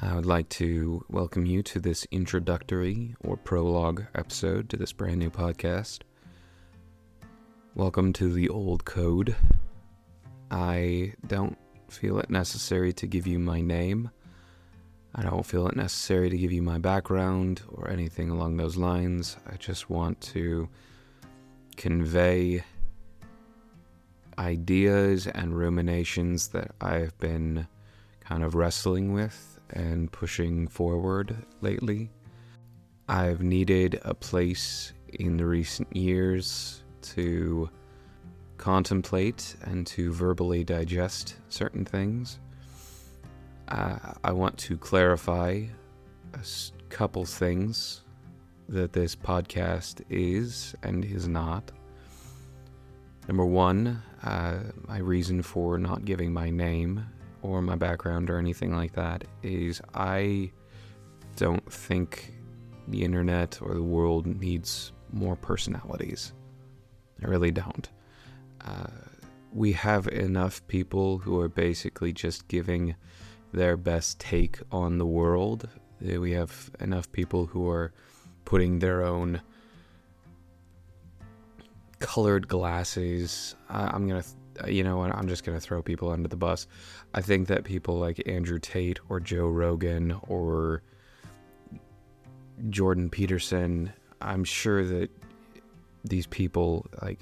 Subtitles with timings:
[0.00, 5.18] I would like to welcome you to this introductory or prologue episode to this brand
[5.18, 6.02] new podcast.
[7.74, 9.34] Welcome to the old code.
[10.52, 11.58] I don't
[11.88, 14.08] feel it necessary to give you my name.
[15.16, 19.36] I don't feel it necessary to give you my background or anything along those lines.
[19.50, 20.68] I just want to
[21.76, 22.62] convey
[24.38, 27.66] ideas and ruminations that I've been
[28.20, 32.10] kind of wrestling with and pushing forward lately.
[33.08, 37.70] I've needed a place in the recent years to
[38.58, 42.38] contemplate and to verbally digest certain things.
[43.68, 45.64] Uh, I want to clarify
[46.34, 46.40] a
[46.88, 48.02] couple things
[48.68, 51.70] that this podcast is and is not.
[53.26, 57.06] Number one, uh, my reason for not giving my name
[57.42, 60.50] or my background or anything like that is I
[61.36, 62.34] don't think
[62.88, 66.32] the internet or the world needs more personalities.
[67.22, 67.88] I really don't.
[68.64, 68.86] Uh,
[69.52, 72.94] we have enough people who are basically just giving
[73.52, 75.68] their best take on the world.
[76.02, 77.92] Uh, we have enough people who are
[78.44, 79.40] putting their own
[81.98, 83.54] colored glasses.
[83.68, 84.24] I, am gonna
[84.66, 85.14] you know what?
[85.14, 86.66] I'm just going to throw people under the bus.
[87.14, 90.82] I think that people like Andrew Tate or Joe Rogan or
[92.70, 95.10] Jordan Peterson, I'm sure that
[96.04, 97.20] these people, like,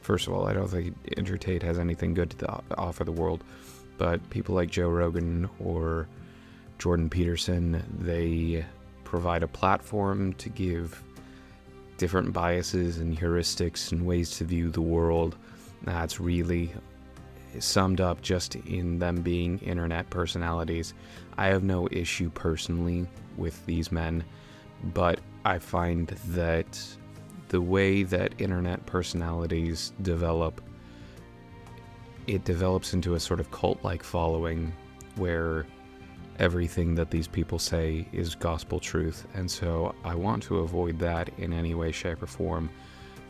[0.00, 3.44] first of all, I don't think Andrew Tate has anything good to offer the world,
[3.98, 6.08] but people like Joe Rogan or
[6.78, 8.64] Jordan Peterson, they
[9.04, 11.02] provide a platform to give
[11.98, 15.36] different biases and heuristics and ways to view the world
[15.84, 16.72] that's really
[17.58, 20.94] summed up just in them being internet personalities.
[21.36, 24.24] I have no issue personally with these men,
[24.94, 26.80] but I find that
[27.48, 30.62] the way that internet personalities develop,
[32.26, 34.72] it develops into a sort of cult like following
[35.16, 35.66] where
[36.38, 39.26] everything that these people say is gospel truth.
[39.34, 42.70] And so I want to avoid that in any way, shape, or form.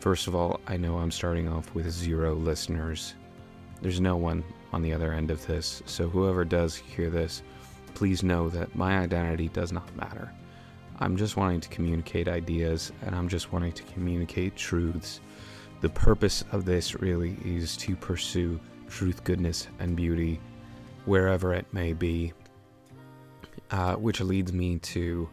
[0.03, 3.13] First of all, I know I'm starting off with zero listeners.
[3.81, 4.43] There's no one
[4.73, 7.41] on the other end of this, so whoever does hear this,
[7.93, 10.29] please know that my identity does not matter.
[10.99, 15.21] I'm just wanting to communicate ideas and I'm just wanting to communicate truths.
[15.79, 18.59] The purpose of this really is to pursue
[18.89, 20.41] truth, goodness, and beauty
[21.05, 22.33] wherever it may be.
[23.71, 25.29] Uh, which leads me to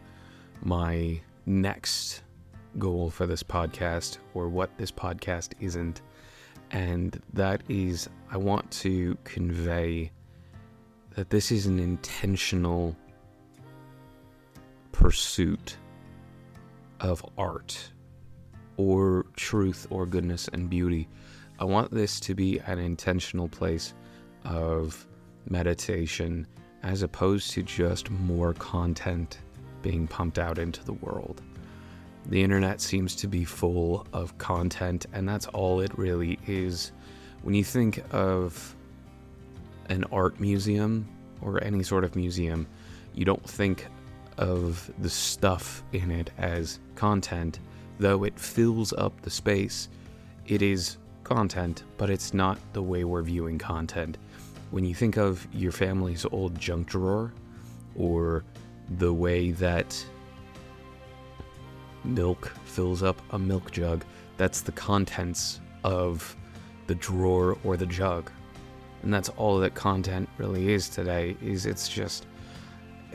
[0.63, 2.21] my next
[2.79, 6.01] goal for this podcast or what this podcast isn't.
[6.71, 10.11] And that is, I want to convey
[11.15, 12.95] that this is an intentional
[14.91, 15.77] pursuit
[17.01, 17.91] of art
[18.77, 21.09] or truth or goodness and beauty.
[21.59, 23.93] I want this to be an intentional place
[24.45, 25.05] of
[25.49, 26.47] meditation
[26.83, 29.39] as opposed to just more content
[29.81, 31.41] being pumped out into the world.
[32.27, 36.91] The internet seems to be full of content, and that's all it really is.
[37.41, 38.75] When you think of
[39.89, 41.07] an art museum
[41.41, 42.67] or any sort of museum,
[43.13, 43.87] you don't think
[44.37, 47.59] of the stuff in it as content,
[47.99, 49.89] though it fills up the space.
[50.47, 54.17] It is content, but it's not the way we're viewing content.
[54.69, 57.33] When you think of your family's old junk drawer,
[57.95, 58.43] or
[58.97, 60.05] the way that
[62.03, 64.03] milk fills up a milk jug.
[64.37, 66.35] That's the contents of
[66.87, 68.31] the drawer or the jug.
[69.03, 72.27] And that's all that content really is today is it's just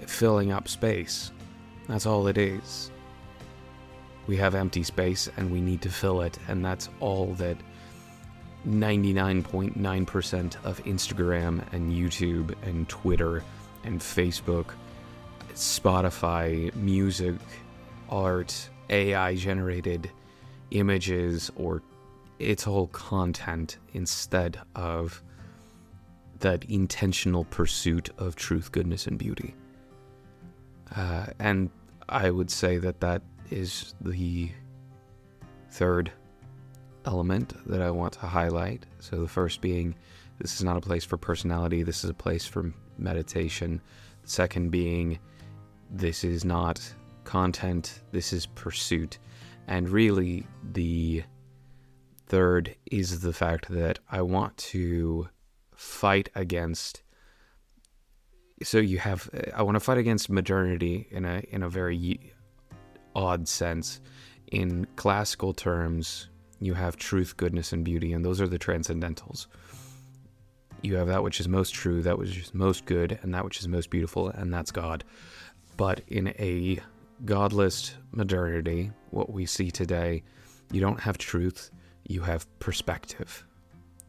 [0.06, 1.32] filling up space.
[1.88, 2.90] That's all it is.
[4.26, 7.56] We have empty space and we need to fill it and that's all that
[8.66, 13.44] 99.9% of Instagram and YouTube and Twitter
[13.84, 14.70] and Facebook,
[15.54, 17.36] Spotify, music,
[18.10, 20.10] art, AI generated
[20.70, 21.82] images or
[22.38, 25.22] it's all content instead of
[26.40, 29.54] that intentional pursuit of truth, goodness, and beauty.
[30.94, 31.70] Uh, and
[32.08, 34.50] I would say that that is the
[35.70, 36.12] third
[37.06, 38.84] element that I want to highlight.
[39.00, 39.94] So the first being
[40.38, 43.80] this is not a place for personality, this is a place for meditation.
[44.22, 45.18] The second being
[45.90, 46.80] this is not
[47.26, 49.18] content, this is pursuit.
[49.68, 51.24] And really, the
[52.26, 55.28] third is the fact that I want to
[55.74, 57.02] fight against
[58.62, 62.32] so you have I want to fight against modernity in a in a very
[63.14, 64.00] odd sense.
[64.52, 66.28] In classical terms,
[66.60, 69.46] you have truth, goodness, and beauty, and those are the transcendentals.
[70.82, 73.58] You have that which is most true, that which is most good, and that which
[73.58, 75.04] is most beautiful, and that's God.
[75.76, 76.78] But in a
[77.24, 80.22] godless modernity, what we see today,
[80.70, 81.70] you don't have truth,
[82.06, 83.46] you have perspective.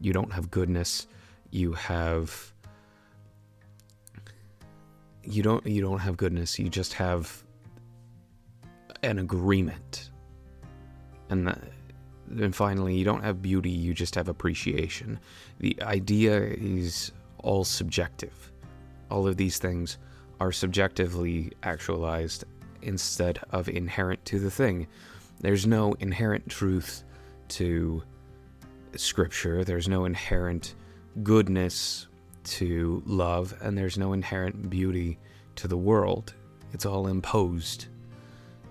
[0.00, 1.06] You don't have goodness,
[1.50, 2.52] you have
[5.24, 7.42] you don't you don't have goodness, you just have
[9.02, 10.10] an agreement.
[11.30, 11.54] And uh,
[12.26, 15.18] then finally, you don't have beauty, you just have appreciation.
[15.58, 18.52] The idea is all subjective.
[19.10, 19.98] All of these things
[20.40, 22.44] are subjectively actualized
[22.82, 24.86] instead of inherent to the thing.
[25.40, 27.04] There's no inherent truth
[27.48, 28.02] to
[28.96, 30.74] scripture, there's no inherent
[31.22, 32.06] goodness
[32.44, 35.18] to love, and there's no inherent beauty
[35.56, 36.34] to the world.
[36.72, 37.86] It's all imposed.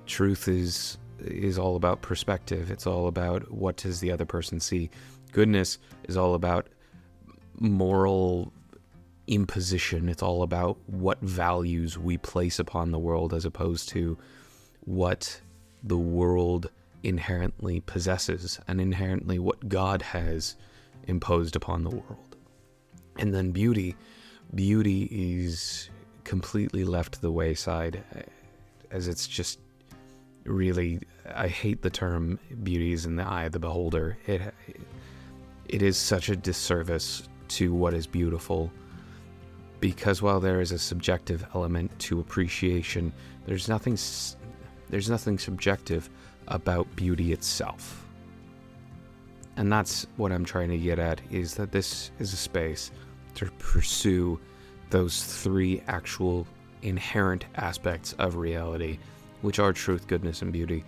[0.06, 2.69] Truth is is all about perspective.
[2.69, 4.89] It's all about what does the other person see.
[5.31, 6.68] Goodness is all about
[7.59, 8.54] moral
[9.27, 10.09] imposition.
[10.09, 14.18] It's all about what values we place upon the world as opposed to
[14.81, 15.41] what
[15.83, 16.69] the world
[17.03, 20.56] inherently possesses and inherently what God has
[21.07, 22.35] imposed upon the world.
[23.18, 23.95] And then beauty,
[24.53, 25.89] beauty is
[26.23, 28.21] completely left to the wayside eh,
[28.91, 29.59] as it's just
[30.44, 31.00] really
[31.35, 34.18] I hate the term beauty is in the eye of the beholder.
[34.25, 34.53] It
[35.68, 38.71] it is such a disservice to what is beautiful
[39.79, 43.13] because while there is a subjective element to appreciation,
[43.45, 43.97] there's nothing
[44.89, 46.09] there's nothing subjective
[46.47, 48.06] about beauty itself.
[49.57, 52.91] And that's what I'm trying to get at is that this is a space
[53.35, 54.39] to pursue
[54.89, 56.47] those three actual
[56.83, 59.00] inherent aspects of reality,
[59.41, 60.85] which are truth, goodness, and beauty.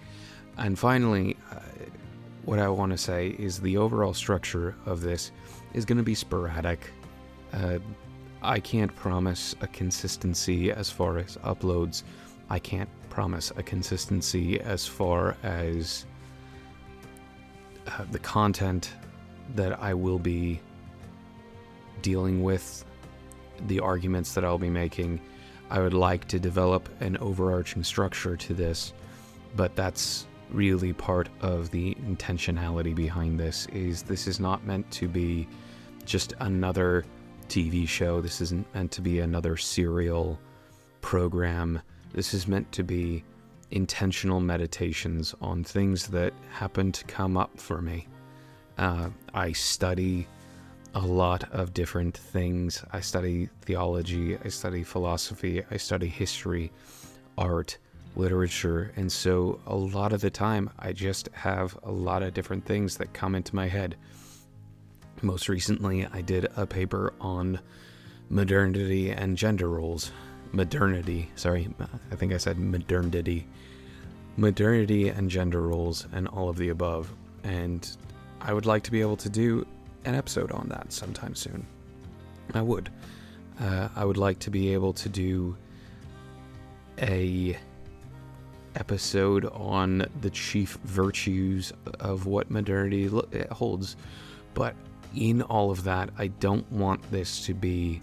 [0.57, 1.59] And finally, uh,
[2.45, 5.31] what I want to say is the overall structure of this
[5.73, 6.91] is going to be sporadic.
[7.53, 7.79] Uh,
[8.41, 12.03] I can't promise a consistency as far as uploads.
[12.49, 16.05] I can't promise a consistency as far as
[17.87, 18.93] uh, the content
[19.55, 20.61] that I will be
[22.01, 22.85] dealing with,
[23.67, 25.19] the arguments that I'll be making.
[25.69, 28.93] I would like to develop an overarching structure to this,
[29.55, 35.07] but that's really part of the intentionality behind this is this is not meant to
[35.07, 35.47] be
[36.05, 37.05] just another
[37.49, 38.21] TV show.
[38.21, 40.39] This isn't meant to be another serial
[41.01, 41.81] program.
[42.13, 43.23] This is meant to be
[43.71, 48.07] intentional meditations on things that happen to come up for me.
[48.77, 50.27] Uh, I study
[50.95, 52.83] a lot of different things.
[52.91, 56.71] I study theology, I study philosophy, I study history,
[57.37, 57.77] art,
[58.15, 62.65] literature, and so a lot of the time I just have a lot of different
[62.65, 63.95] things that come into my head.
[65.21, 67.59] Most recently, I did a paper on
[68.29, 70.11] modernity and gender roles.
[70.53, 71.67] Modernity, sorry,
[72.11, 73.45] I think I said modernity.
[74.37, 77.13] Modernity and gender roles and all of the above.
[77.43, 77.87] And
[78.39, 79.67] I would like to be able to do
[80.05, 81.65] an episode on that sometime soon.
[82.53, 82.89] I would.
[83.59, 85.57] Uh, I would like to be able to do
[87.01, 87.57] a
[88.75, 93.09] episode on the chief virtues of what modernity
[93.51, 93.97] holds.
[94.53, 94.75] But
[95.15, 98.01] in all of that, I don't want this to be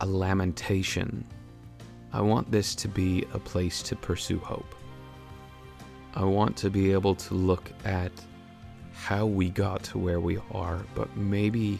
[0.00, 1.24] a lamentation.
[2.12, 4.74] I want this to be a place to pursue hope.
[6.14, 8.12] I want to be able to look at
[8.94, 11.78] how we got to where we are, but maybe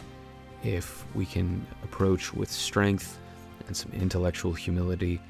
[0.63, 3.19] if we can approach with strength
[3.67, 5.21] and some intellectual humility,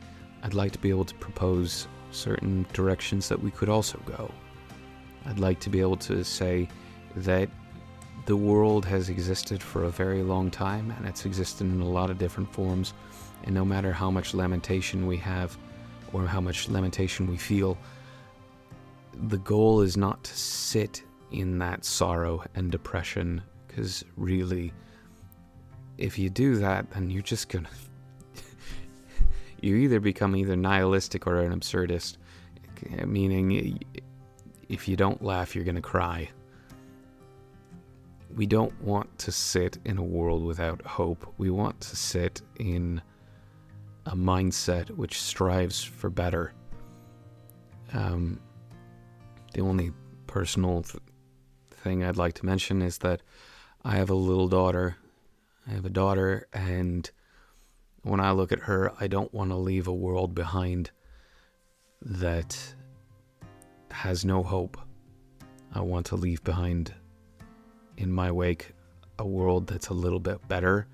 [0.42, 4.30] I'd like to be able to propose certain directions that we could also go.
[5.24, 6.68] I'd like to be able to say
[7.16, 7.48] that
[8.26, 12.10] the world has existed for a very long time and it's existed in a lot
[12.10, 12.92] of different forms,
[13.44, 15.56] and no matter how much lamentation we have
[16.12, 17.78] or how much lamentation we feel,
[19.28, 24.72] the goal is not to sit in that sorrow and depression because really
[25.96, 27.68] if you do that then you're just gonna
[29.60, 32.16] you either become either nihilistic or an absurdist.
[33.06, 33.80] Meaning
[34.68, 36.28] if you don't laugh you're gonna cry
[38.36, 43.02] we don't want to sit in a world without hope we want to sit in
[44.06, 46.52] a mindset which strives for better
[47.92, 48.40] um,
[49.54, 49.92] the only
[50.26, 51.02] personal th-
[51.70, 53.22] thing I'd like to mention is that
[53.84, 54.96] I have a little daughter.
[55.66, 57.10] I have a daughter, and
[58.02, 60.90] when I look at her, I don't want to leave a world behind
[62.02, 62.74] that
[63.90, 64.76] has no hope.
[65.72, 66.94] I want to leave behind
[67.96, 68.72] in my wake
[69.18, 70.86] a world that's a little bit better.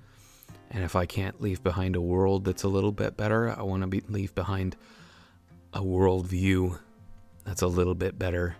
[0.71, 3.81] And if I can't leave behind a world that's a little bit better, I want
[3.81, 4.75] to be, leave behind
[5.73, 6.79] a worldview
[7.43, 8.55] that's a little bit better.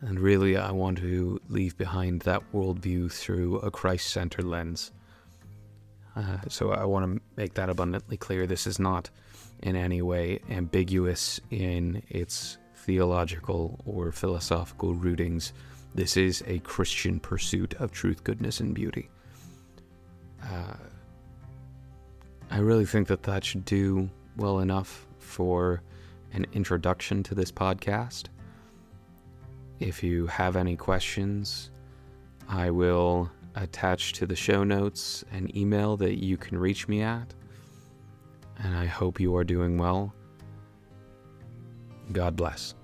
[0.00, 4.92] And really, I want to leave behind that worldview through a Christ centered lens.
[6.14, 8.46] Uh, so I want to make that abundantly clear.
[8.46, 9.10] This is not
[9.62, 15.52] in any way ambiguous in its theological or philosophical rootings.
[15.96, 19.08] This is a Christian pursuit of truth, goodness, and beauty.
[20.44, 20.74] Uh,
[22.50, 25.80] I really think that that should do well enough for
[26.34, 28.24] an introduction to this podcast.
[29.80, 31.70] If you have any questions,
[32.46, 37.32] I will attach to the show notes an email that you can reach me at.
[38.58, 40.12] And I hope you are doing well.
[42.12, 42.74] God bless.